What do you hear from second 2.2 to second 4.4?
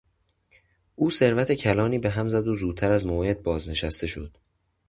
زد و زودتر از موعد بازنشسته شد.